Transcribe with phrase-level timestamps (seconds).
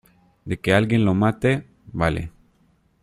[0.45, 1.67] de que alguien lo mate.
[1.93, 2.31] vale.